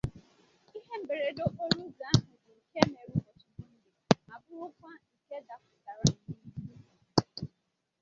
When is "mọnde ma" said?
3.57-4.35